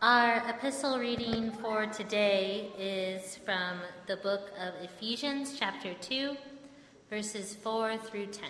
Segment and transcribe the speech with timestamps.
[0.00, 6.36] Our epistle reading for today is from the book of Ephesians, chapter 2,
[7.10, 8.48] verses 4 through 10.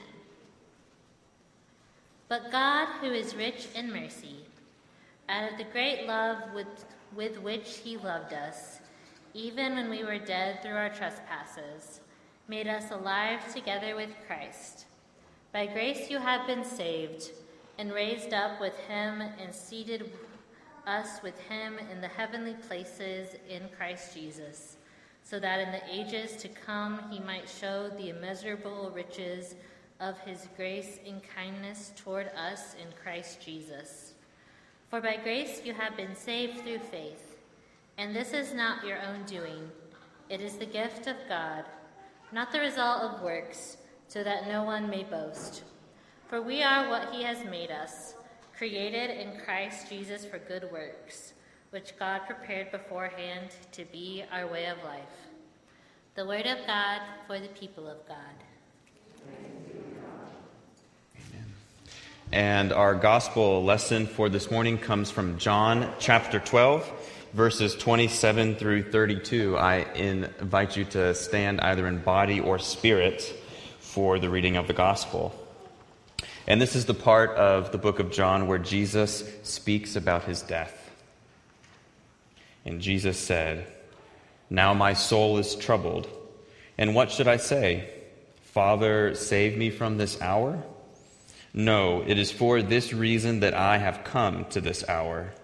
[2.28, 4.44] But God, who is rich in mercy,
[5.30, 6.84] out of the great love with,
[7.16, 8.80] with which He loved us,
[9.32, 12.02] even when we were dead through our trespasses,
[12.46, 14.84] made us alive together with Christ.
[15.54, 17.30] By grace you have been saved,
[17.78, 20.12] and raised up with Him, and seated
[20.88, 24.78] us with him in the heavenly places in Christ Jesus,
[25.22, 29.54] so that in the ages to come he might show the immeasurable riches
[30.00, 34.14] of his grace and kindness toward us in Christ Jesus.
[34.88, 37.36] For by grace you have been saved through faith,
[37.98, 39.70] and this is not your own doing,
[40.30, 41.64] it is the gift of God,
[42.32, 45.64] not the result of works, so that no one may boast.
[46.28, 48.14] For we are what he has made us
[48.58, 51.32] created in Christ Jesus for good works,
[51.70, 55.02] which God prepared beforehand to be our way of life.
[56.16, 58.18] The word of God for the people of God.
[61.14, 61.44] Amen.
[62.32, 68.90] And our gospel lesson for this morning comes from John chapter 12, verses 27 through
[68.90, 69.56] 32.
[69.56, 73.22] I invite you to stand either in body or spirit
[73.78, 75.32] for the reading of the gospel.
[76.48, 80.40] And this is the part of the book of John where Jesus speaks about his
[80.40, 80.90] death.
[82.64, 83.70] And Jesus said,
[84.48, 86.08] Now my soul is troubled.
[86.78, 87.90] And what should I say?
[88.44, 90.62] Father, save me from this hour?
[91.52, 95.34] No, it is for this reason that I have come to this hour.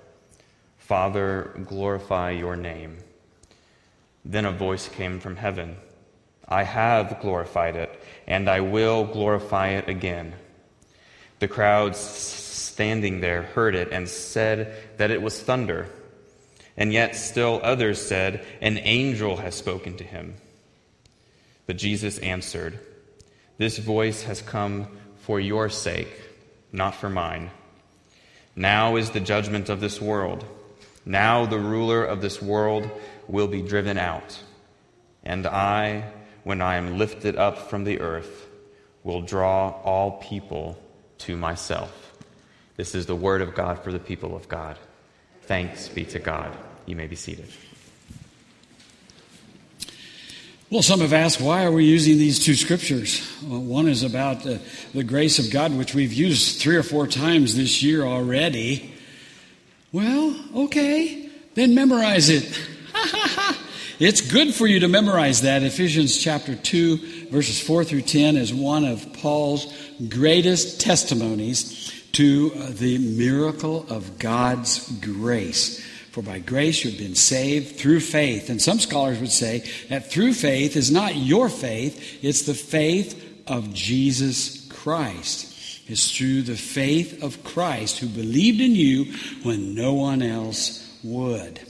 [0.79, 2.97] Father, glorify your name.
[4.25, 5.77] Then a voice came from heaven
[6.49, 10.35] I have glorified it, and I will glorify it again.
[11.45, 15.91] The crowds standing there heard it and said that it was thunder.
[16.75, 20.37] And yet still others said, An angel has spoken to him.
[21.67, 22.79] But Jesus answered,
[23.59, 24.89] This voice has come
[25.19, 26.19] for your sake,
[26.73, 27.51] not for mine.
[28.57, 30.47] Now is the judgment of this world.
[31.05, 32.91] Now the ruler of this world
[33.29, 34.43] will be driven out.
[35.23, 36.11] And I,
[36.43, 38.47] when I am lifted up from the earth,
[39.03, 40.79] will draw all people
[41.25, 42.13] to myself.
[42.77, 44.77] This is the word of God for the people of God.
[45.43, 46.57] Thanks be to God.
[46.87, 47.49] You may be seated.
[50.71, 53.23] Well, some have asked, why are we using these two scriptures?
[53.45, 54.59] Well, one is about uh,
[54.93, 58.93] the grace of God, which we've used three or four times this year already.
[59.93, 62.61] Well, okay, then memorize it.
[64.01, 65.63] it's good for you to memorize that.
[65.63, 69.73] Ephesians chapter 2, verses 4 through 10 is one of Paul's
[70.09, 75.85] greatest testimonies to uh, the miracle of God's grace.
[76.11, 78.49] For by grace you have been saved through faith.
[78.49, 83.43] And some scholars would say that through faith is not your faith, it's the faith
[83.49, 85.51] of Jesus Christ.
[85.87, 89.13] It's through the faith of Christ who believed in you
[89.43, 91.61] when no one else would.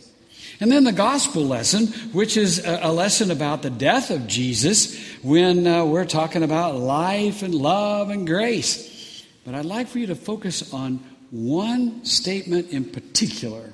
[0.60, 5.66] And then the gospel lesson, which is a lesson about the death of Jesus when
[5.66, 9.24] uh, we're talking about life and love and grace.
[9.44, 13.72] But I'd like for you to focus on one statement in particular,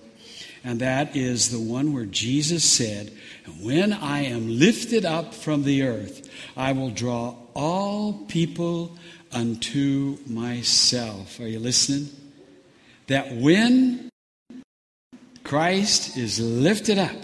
[0.64, 3.12] and that is the one where Jesus said,
[3.60, 8.96] When I am lifted up from the earth, I will draw all people
[9.32, 11.38] unto myself.
[11.40, 12.08] Are you listening?
[13.06, 14.09] That when
[15.50, 17.16] Christ is lifted up,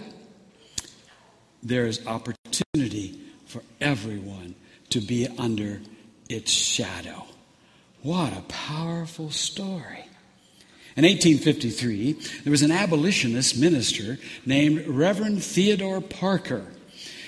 [1.63, 4.57] there is opportunity for everyone
[4.91, 5.81] to be under
[6.29, 7.25] its shadow.
[8.03, 10.07] What a powerful story.
[10.97, 16.67] In 1853, there was an abolitionist minister named Reverend Theodore Parker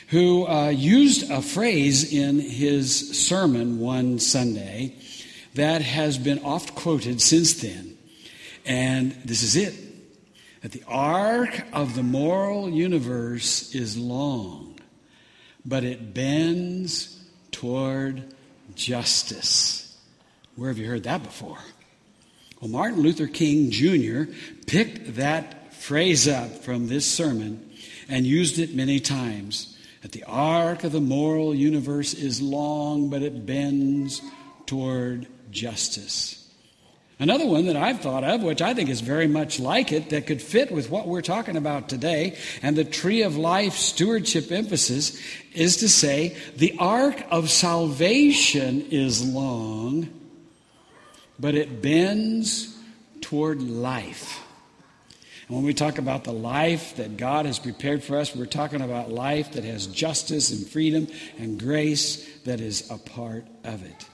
[0.09, 4.97] who uh, used a phrase in his sermon one Sunday
[5.55, 7.97] that has been oft quoted since then.
[8.67, 9.88] And this is it
[10.63, 14.79] that the arc of the moral universe is long,
[15.65, 17.23] but it bends
[17.53, 18.35] toward
[18.75, 19.97] justice.
[20.57, 21.59] Where have you heard that before?
[22.61, 24.33] Well, Martin Luther King Jr.
[24.67, 27.71] picked that phrase up from this sermon
[28.09, 29.77] and used it many times.
[30.03, 34.23] That the arc of the moral universe is long, but it bends
[34.67, 36.48] toward justice.
[37.21, 40.29] Another one that I've thought of, which I think is very much like it, that
[40.29, 45.21] could fit with what we're talking about today, and the tree of life stewardship emphasis,
[45.53, 50.09] is to say the arc of salvation is long,
[51.41, 52.79] but it bends
[53.21, 54.41] toward life.
[55.49, 58.83] And when we talk about the life that God has prepared for us, we're talking
[58.83, 64.07] about life that has justice and freedom and grace that is a part of it.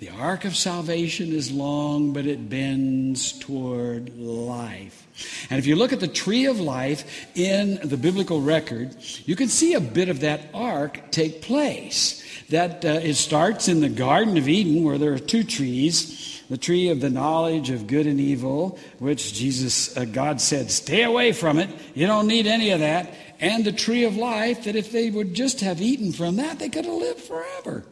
[0.00, 5.06] The arc of salvation is long, but it bends toward life.
[5.50, 9.48] And if you look at the tree of life in the biblical record, you can
[9.48, 12.24] see a bit of that arc take place.
[12.48, 16.56] That uh, it starts in the Garden of Eden, where there are two trees the
[16.56, 21.30] tree of the knowledge of good and evil, which Jesus, uh, God said, stay away
[21.32, 21.68] from it.
[21.94, 23.14] You don't need any of that.
[23.38, 26.70] And the tree of life, that if they would just have eaten from that, they
[26.70, 27.84] could have lived forever.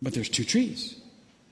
[0.00, 0.96] But there's two trees.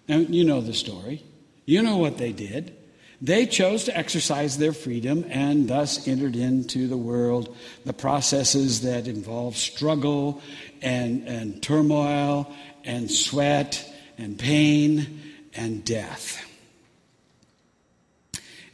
[0.09, 1.25] Now, you know the story.
[1.65, 2.77] You know what they did.
[3.21, 9.09] They chose to exercise their freedom and thus entered into the world the processes that
[9.09, 10.43] involve struggle
[10.83, 12.53] and, and turmoil
[12.85, 15.23] and sweat and pain
[15.55, 16.43] and death.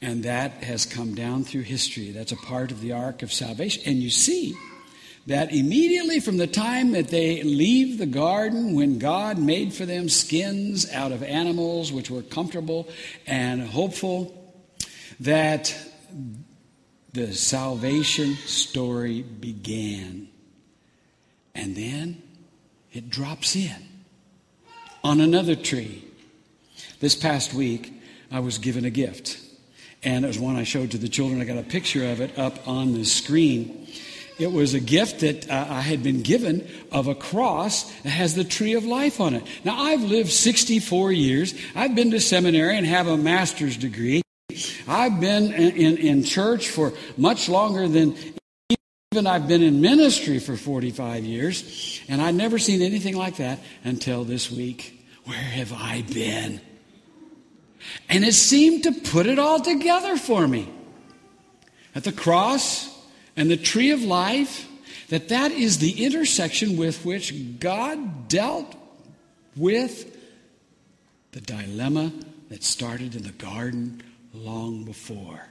[0.03, 2.11] And that has come down through history.
[2.11, 3.85] That's a part of the arc of salvation.
[3.87, 4.57] And you see,
[5.27, 10.09] that immediately from the time that they leave the garden, when God made for them
[10.09, 12.89] skins out of animals which were comfortable
[13.27, 14.37] and hopeful,
[15.21, 15.75] that
[17.13, 20.29] the salvation story began.
[21.55, 22.23] And then
[22.93, 23.77] it drops in
[25.05, 26.05] on another tree.
[27.01, 27.93] This past week,
[28.31, 29.39] I was given a gift.
[30.03, 31.41] And it was one I showed to the children.
[31.41, 33.87] I got a picture of it up on the screen.
[34.39, 38.35] It was a gift that uh, I had been given of a cross that has
[38.35, 39.45] the tree of life on it.
[39.65, 41.55] Now, I've lived 64 years.
[41.75, 44.23] I've been to seminary and have a master's degree.
[44.89, 48.17] I've been in, in, in church for much longer than
[49.13, 53.59] even I've been in ministry for 45 years, and I'd never seen anything like that
[53.85, 55.07] until this week.
[55.25, 56.61] Where have I been?
[58.09, 60.69] And it seemed to put it all together for me.
[61.95, 62.92] At the cross,
[63.37, 64.69] and the tree of life,
[65.09, 68.75] that that is the intersection with which God dealt
[69.57, 70.17] with
[71.33, 72.13] the dilemma
[72.49, 74.03] that started in the garden
[74.33, 75.47] long before.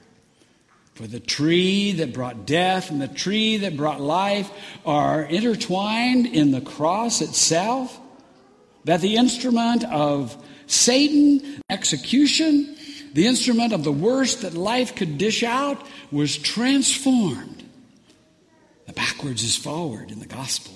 [0.94, 4.50] For the tree that brought death and the tree that brought life
[4.84, 7.98] are intertwined in the cross itself,
[8.84, 10.36] that the instrument of
[10.66, 12.76] Satan execution,
[13.14, 17.61] the instrument of the worst that life could dish out, was transformed
[18.86, 20.74] the backwards is forward in the gospel,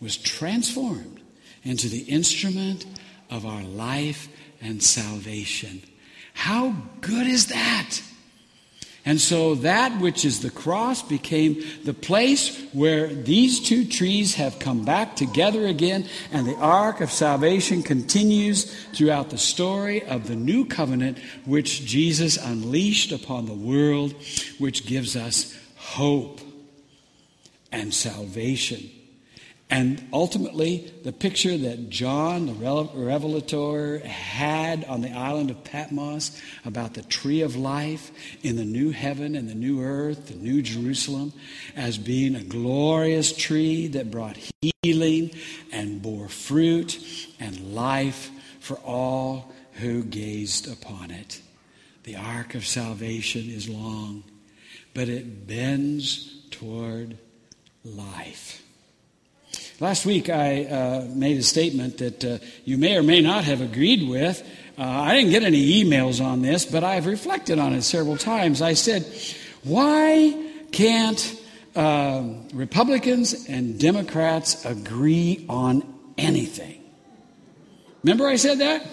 [0.00, 1.20] was transformed
[1.64, 2.86] into the instrument
[3.30, 4.28] of our life
[4.60, 5.82] and salvation.
[6.34, 8.00] How good is that?
[9.04, 14.58] And so that which is the cross became the place where these two trees have
[14.58, 20.36] come back together again, and the arc of salvation continues throughout the story of the
[20.36, 24.14] new covenant which Jesus unleashed upon the world,
[24.58, 26.40] which gives us hope
[27.72, 28.90] and salvation.
[29.70, 32.54] And ultimately, the picture that John, the
[32.94, 38.10] revelator, had on the island of Patmos about the tree of life
[38.42, 41.34] in the new heaven and the new earth, the new Jerusalem,
[41.76, 44.38] as being a glorious tree that brought
[44.82, 45.32] healing
[45.70, 46.98] and bore fruit
[47.38, 48.30] and life
[48.60, 51.42] for all who gazed upon it.
[52.04, 54.24] The arc of salvation is long,
[54.94, 57.18] but it bends toward
[57.96, 58.62] life.
[59.80, 63.60] Last week, I uh, made a statement that uh, you may or may not have
[63.60, 64.42] agreed with.
[64.76, 68.60] Uh, I didn't get any emails on this, but I've reflected on it several times.
[68.60, 69.06] I said,
[69.62, 70.36] Why
[70.72, 71.40] can't
[71.76, 75.84] um, Republicans and Democrats agree on
[76.18, 76.82] anything?
[78.02, 78.84] Remember, I said that?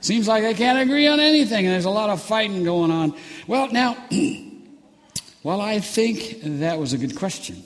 [0.00, 3.14] Seems like they can't agree on anything, and there's a lot of fighting going on.
[3.46, 3.96] Well, now,
[5.42, 7.62] while I think that was a good question,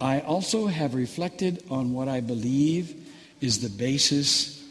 [0.00, 2.94] I also have reflected on what I believe
[3.40, 4.64] is the basis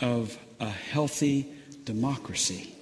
[0.00, 1.52] of a healthy
[1.84, 2.72] democracy.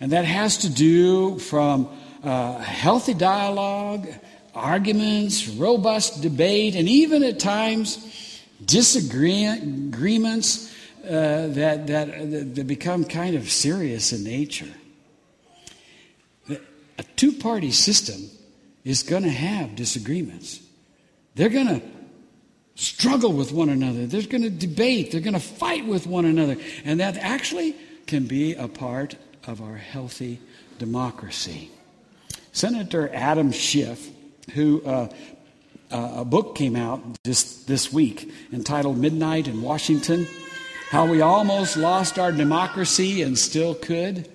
[0.00, 1.88] And that has to do from
[2.24, 4.08] uh, healthy dialogue,
[4.54, 13.50] arguments, robust debate, and even at times disagreements uh, that, that, that become kind of
[13.50, 14.68] serious in nature.
[16.48, 18.30] A two party system
[18.84, 20.60] is going to have disagreements.
[21.34, 21.82] They're going to
[22.74, 24.06] struggle with one another.
[24.06, 25.12] They're going to debate.
[25.12, 26.56] They're going to fight with one another.
[26.84, 30.40] And that actually can be a part of our healthy
[30.78, 31.70] democracy.
[32.52, 34.10] Senator Adam Schiff,
[34.54, 35.08] who uh,
[35.90, 40.26] uh, a book came out just this week entitled Midnight in Washington
[40.90, 44.28] How We Almost Lost Our Democracy and Still Could.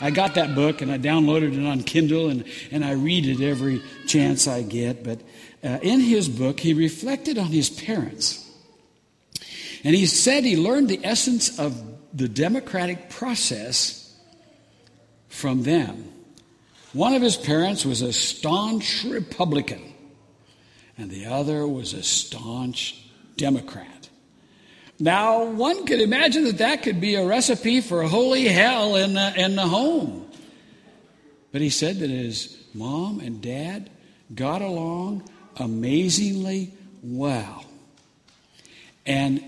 [0.00, 3.46] I got that book and I downloaded it on Kindle and, and I read it
[3.46, 5.04] every chance I get.
[5.04, 5.20] But
[5.62, 8.50] uh, in his book, he reflected on his parents.
[9.84, 11.82] And he said he learned the essence of
[12.16, 14.14] the democratic process
[15.28, 16.10] from them.
[16.92, 19.80] One of his parents was a staunch Republican,
[20.98, 23.04] and the other was a staunch
[23.36, 24.08] Democrat.
[24.98, 29.32] Now, one could imagine that that could be a recipe for holy hell in the,
[29.34, 30.30] in the home.
[31.52, 33.88] But he said that his mom and dad
[34.34, 35.28] got along
[35.60, 37.64] amazingly well.
[39.06, 39.44] And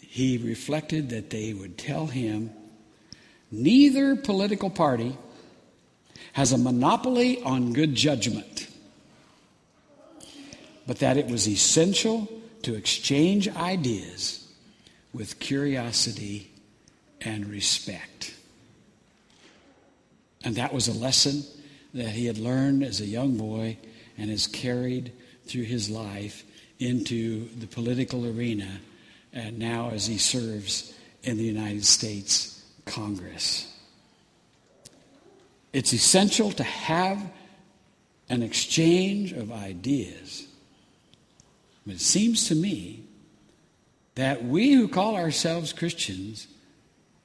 [0.00, 2.50] he reflected that they would tell him
[3.50, 5.16] neither political party
[6.32, 8.68] has a monopoly on good judgment,
[10.86, 12.28] but that it was essential
[12.62, 14.48] to exchange ideas
[15.12, 16.50] with curiosity
[17.20, 18.34] and respect.
[20.44, 21.44] And that was a lesson
[21.94, 23.76] that he had learned as a young boy
[24.16, 25.12] and has carried
[25.46, 26.44] through his life
[26.78, 28.80] into the political arena
[29.32, 33.68] and now as he serves in the United States Congress.
[35.72, 37.22] It's essential to have
[38.28, 40.46] an exchange of ideas.
[41.86, 43.04] But it seems to me
[44.14, 46.46] that we who call ourselves Christians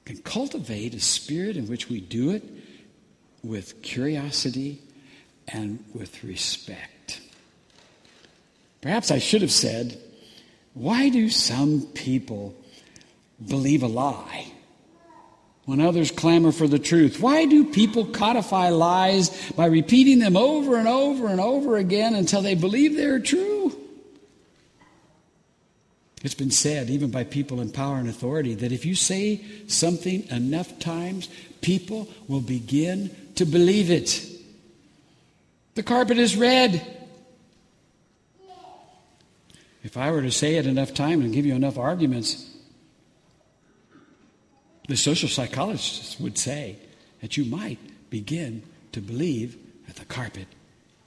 [0.04, 2.42] can cultivate a spirit in which we do it
[3.42, 4.80] with curiosity
[5.46, 6.90] and with respect.
[8.80, 9.98] Perhaps I should have said,
[10.74, 12.54] why do some people
[13.44, 14.52] believe a lie
[15.64, 17.20] when others clamor for the truth?
[17.20, 22.42] Why do people codify lies by repeating them over and over and over again until
[22.42, 23.74] they believe they're true?
[26.22, 30.26] It's been said, even by people in power and authority, that if you say something
[30.30, 31.28] enough times,
[31.60, 34.24] people will begin to believe it.
[35.74, 36.97] The carpet is red.
[39.82, 42.50] If I were to say it enough times and give you enough arguments,
[44.88, 46.76] the social psychologists would say
[47.20, 47.78] that you might
[48.10, 49.56] begin to believe
[49.86, 50.46] that the carpet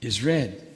[0.02, 0.68] is red.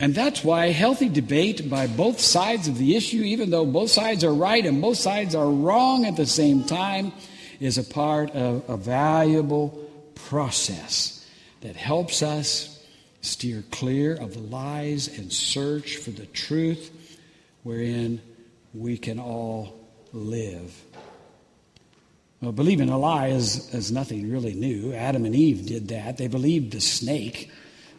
[0.00, 4.22] And that's why healthy debate by both sides of the issue, even though both sides
[4.22, 7.12] are right and both sides are wrong at the same time,
[7.58, 9.70] is a part of a valuable
[10.14, 11.26] process
[11.62, 12.77] that helps us
[13.20, 17.18] steer clear of lies and search for the truth
[17.62, 18.20] wherein
[18.74, 19.78] we can all
[20.12, 20.74] live.
[22.40, 24.92] Well, believing a lie is, is nothing really new.
[24.92, 26.18] Adam and Eve did that.
[26.18, 27.50] They believed the snake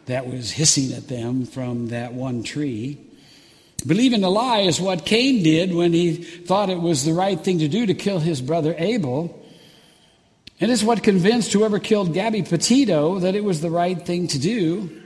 [0.06, 2.98] that was hissing at them from that one tree.
[3.86, 7.58] Believing a lie is what Cain did when he thought it was the right thing
[7.58, 9.36] to do to kill his brother Abel.
[10.58, 14.38] And it's what convinced whoever killed Gabby Petito that it was the right thing to
[14.38, 14.99] do.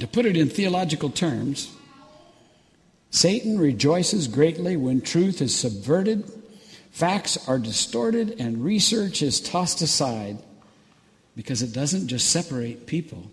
[0.00, 1.72] To put it in theological terms,
[3.10, 6.28] Satan rejoices greatly when truth is subverted,
[6.90, 10.38] facts are distorted, and research is tossed aside
[11.36, 13.30] because it doesn't just separate people,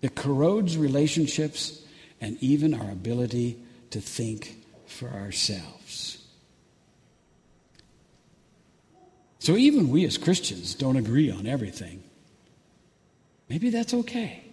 [0.00, 1.82] it corrodes relationships
[2.20, 3.58] and even our ability
[3.90, 6.26] to think for ourselves.
[9.40, 12.02] So, even we as Christians don't agree on everything.
[13.48, 14.49] Maybe that's okay.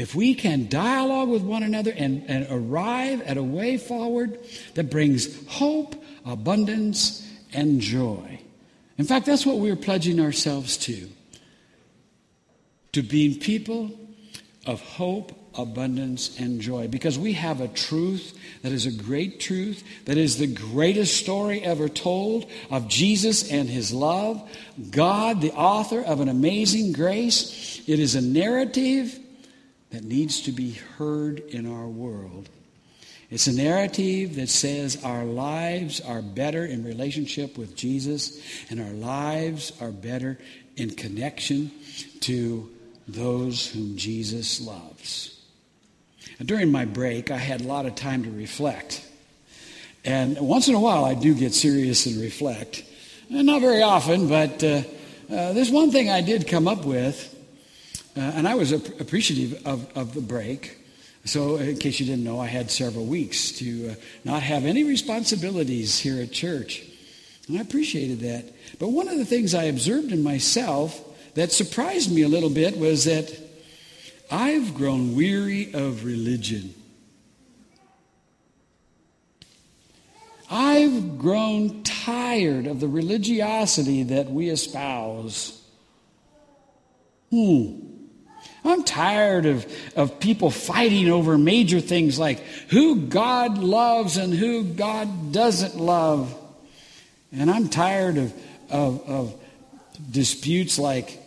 [0.00, 4.38] If we can dialogue with one another and, and arrive at a way forward
[4.72, 8.40] that brings hope, abundance, and joy.
[8.96, 11.06] In fact, that's what we're pledging ourselves to
[12.92, 13.90] to being people
[14.64, 16.88] of hope, abundance, and joy.
[16.88, 21.60] Because we have a truth that is a great truth, that is the greatest story
[21.60, 24.42] ever told of Jesus and his love.
[24.90, 27.82] God, the author of an amazing grace.
[27.86, 29.18] It is a narrative
[29.90, 32.48] that needs to be heard in our world.
[33.30, 38.90] It's a narrative that says our lives are better in relationship with Jesus and our
[38.90, 40.38] lives are better
[40.76, 41.70] in connection
[42.20, 42.68] to
[43.06, 45.40] those whom Jesus loves.
[46.44, 49.06] During my break, I had a lot of time to reflect.
[50.04, 52.82] And once in a while, I do get serious and reflect.
[53.28, 54.82] And not very often, but uh,
[55.30, 57.36] uh, there's one thing I did come up with,
[58.16, 60.78] uh, and I was ap- appreciative of, of the break.
[61.24, 64.84] So, in case you didn't know, I had several weeks to uh, not have any
[64.84, 66.82] responsibilities here at church.
[67.46, 68.52] And I appreciated that.
[68.78, 70.98] But one of the things I observed in myself
[71.34, 73.30] that surprised me a little bit was that
[74.30, 76.74] I've grown weary of religion.
[80.50, 85.62] I've grown tired of the religiosity that we espouse.
[87.30, 87.89] Hmm.
[88.64, 94.64] I'm tired of, of people fighting over major things like who God loves and who
[94.64, 96.34] God doesn't love.
[97.32, 98.34] And I'm tired of,
[98.68, 99.34] of, of
[100.10, 101.18] disputes like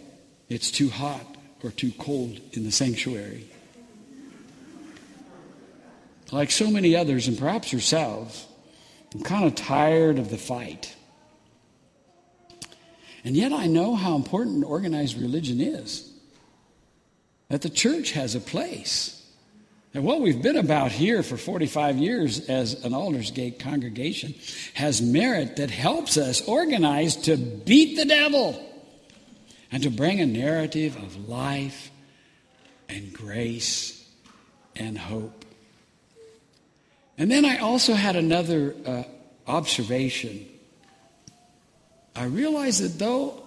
[0.49, 1.25] it's too hot
[1.63, 3.47] or too cold in the sanctuary.
[6.31, 8.47] Like so many others, and perhaps yourselves,
[9.13, 10.95] I'm kind of tired of the fight.
[13.23, 16.12] And yet I know how important organized religion is
[17.49, 19.19] that the church has a place.
[19.93, 24.33] And what we've been about here for 45 years as an Aldersgate congregation
[24.73, 28.59] has merit that helps us organize to beat the devil
[29.71, 31.91] and to bring a narrative of life
[32.89, 34.03] and grace
[34.75, 35.45] and hope.
[37.17, 39.03] And then I also had another uh,
[39.45, 40.47] observation.
[42.15, 43.42] I realized that though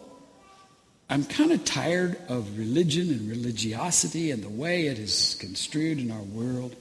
[1.08, 6.10] I'm kind of tired of religion and religiosity and the way it is construed in
[6.10, 6.74] our world.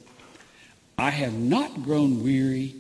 [0.98, 2.76] I have not grown weary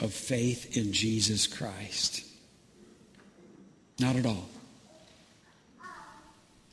[0.00, 2.24] of faith in Jesus Christ.
[4.00, 4.48] Not at all.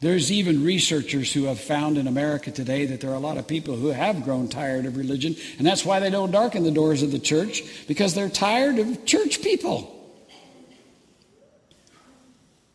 [0.01, 3.47] There's even researchers who have found in America today that there are a lot of
[3.47, 7.03] people who have grown tired of religion, and that's why they don't darken the doors
[7.03, 9.98] of the church, because they're tired of church people.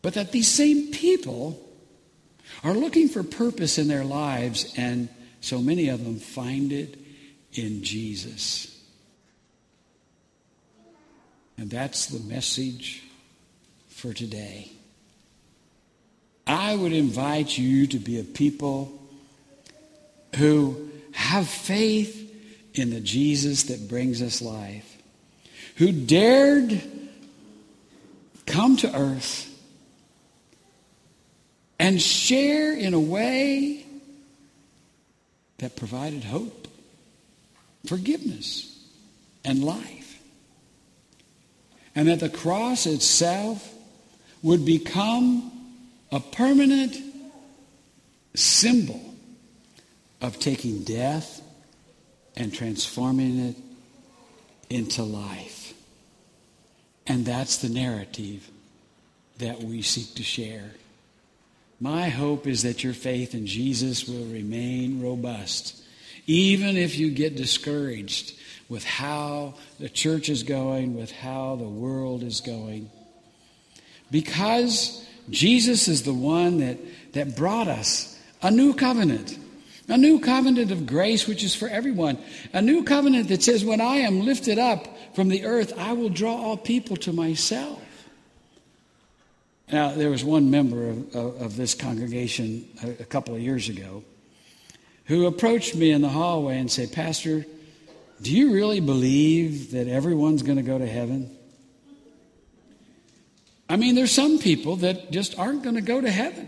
[0.05, 1.59] But that these same people
[2.63, 5.09] are looking for purpose in their lives, and
[5.41, 6.95] so many of them find it
[7.53, 8.79] in Jesus.
[11.57, 13.01] And that's the message
[13.87, 14.71] for today.
[16.45, 18.93] I would invite you to be a people
[20.35, 22.31] who have faith
[22.75, 25.01] in the Jesus that brings us life,
[25.77, 26.79] who dared
[28.45, 29.53] come to earth
[31.79, 33.85] and share in a way
[35.57, 36.67] that provided hope,
[37.85, 38.71] forgiveness,
[39.43, 40.19] and life.
[41.95, 43.73] And that the cross itself
[44.43, 45.51] would become
[46.11, 46.95] a permanent
[48.33, 49.01] symbol
[50.21, 51.41] of taking death
[52.35, 53.55] and transforming it
[54.69, 55.73] into life.
[57.07, 58.49] And that's the narrative
[59.37, 60.71] that we seek to share.
[61.79, 65.83] My hope is that your faith in Jesus will remain robust,
[66.25, 68.33] even if you get discouraged
[68.69, 72.89] with how the church is going, with how the world is going.
[74.09, 76.77] Because Jesus is the one that,
[77.13, 79.37] that brought us a new covenant.
[79.87, 82.17] A new covenant of grace, which is for everyone.
[82.53, 86.09] A new covenant that says, When I am lifted up from the earth, I will
[86.09, 87.79] draw all people to myself.
[89.71, 93.67] Now, there was one member of, of, of this congregation a, a, couple of years
[93.67, 94.03] ago
[95.05, 97.45] who approached me in the hallway and said, Pastor,
[98.21, 101.35] do you really believe that everyone's going to go to heaven?
[103.67, 106.47] I mean, there's some people that just aren't going to go to heaven.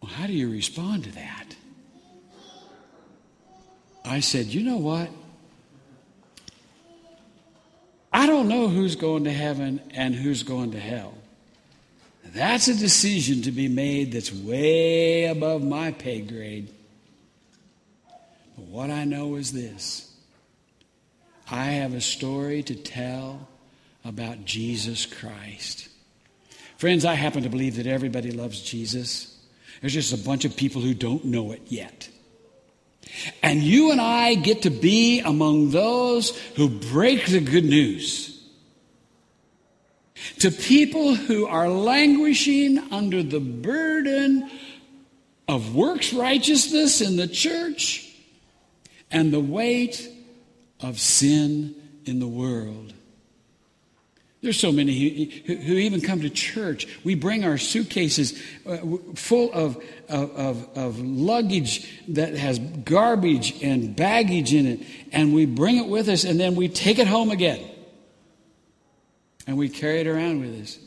[0.00, 1.56] Well, how do you respond to that?
[4.04, 5.08] I said, you know what?
[8.12, 11.14] I don't know who's going to heaven and who's going to hell.
[12.26, 16.68] That's a decision to be made that's way above my pay grade.
[18.56, 20.14] But what I know is this
[21.50, 23.48] I have a story to tell
[24.04, 25.88] about Jesus Christ.
[26.76, 29.38] Friends, I happen to believe that everybody loves Jesus.
[29.80, 32.08] There's just a bunch of people who don't know it yet.
[33.42, 38.32] And you and I get to be among those who break the good news
[40.38, 44.50] to people who are languishing under the burden
[45.48, 48.08] of works righteousness in the church
[49.10, 50.08] and the weight
[50.80, 52.92] of sin in the world.
[54.42, 56.88] There's so many who, who, even come to church.
[57.04, 58.78] We bring our suitcases uh,
[59.14, 64.80] full of, of, of, luggage that has garbage and baggage in it,
[65.12, 67.64] and we bring it with us, and then we take it home again.
[69.46, 70.78] And we carry it around with us.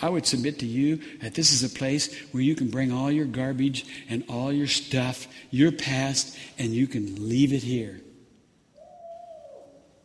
[0.00, 3.10] I would submit to you that this is a place where you can bring all
[3.10, 8.00] your garbage and all your stuff, your past, and you can leave it here.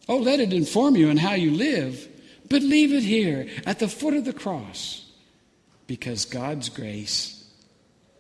[0.10, 2.10] Oh, let it inform you on how you live
[2.50, 5.10] but leave it here at the foot of the cross
[5.88, 7.48] because God's grace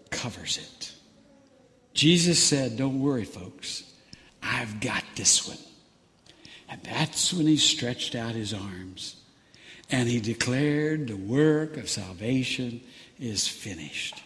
[0.09, 0.91] covers it.
[1.93, 3.83] Jesus said, Don't worry, folks.
[4.41, 5.57] I've got this one.
[6.69, 9.15] And that's when he stretched out his arms
[9.89, 12.81] and he declared the work of salvation
[13.19, 14.21] is finished.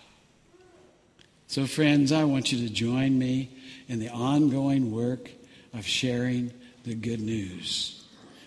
[1.48, 3.50] So, friends, I want you to join me
[3.88, 5.32] in the ongoing work
[5.74, 7.99] of sharing the good news.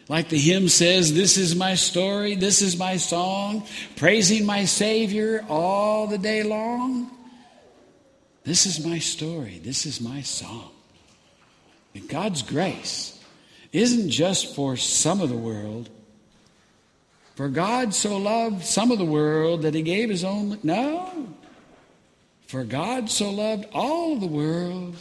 [0.09, 5.45] Like the hymn says, This is my story, this is my song, praising my Savior
[5.49, 7.11] all the day long.
[8.45, 10.71] This is my story, this is my song.
[11.95, 13.19] And God's grace
[13.73, 15.89] isn't just for some of the world.
[17.37, 20.59] For God so loved some of the world that he gave his own.
[20.63, 21.35] No.
[22.47, 24.97] For God so loved all the world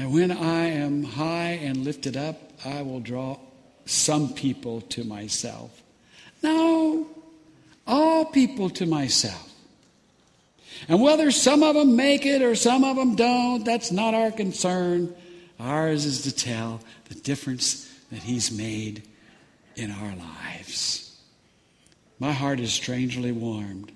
[0.00, 3.38] that when I am high and lifted up, I will draw
[3.84, 5.82] some people to myself.
[6.42, 7.06] No,
[7.86, 9.52] all people to myself.
[10.88, 14.30] And whether some of them make it or some of them don't, that's not our
[14.30, 15.14] concern.
[15.58, 19.02] Ours is to tell the difference that He's made
[19.76, 21.20] in our lives.
[22.18, 23.92] My heart is strangely warmed.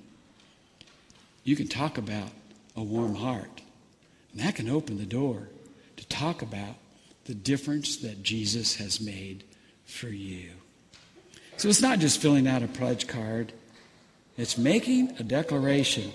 [1.44, 2.28] You can talk about
[2.76, 3.62] a warm heart,
[4.32, 5.48] and that can open the door
[5.96, 6.76] to talk about
[7.24, 9.44] the difference that Jesus has made
[9.84, 10.50] for you.
[11.56, 13.52] So it's not just filling out a pledge card,
[14.36, 16.12] it's making a declaration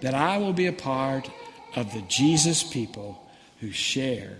[0.00, 1.30] that I will be a part
[1.74, 3.28] of the Jesus people
[3.60, 4.38] who share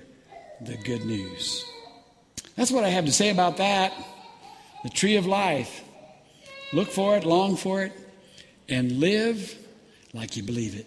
[0.61, 1.65] the good news.
[2.57, 3.93] That's what I have to say about that.
[4.83, 5.85] The tree of life.
[6.73, 7.93] Look for it, long for it,
[8.69, 9.57] and live
[10.13, 10.87] like you believe it.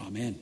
[0.00, 0.38] Amen.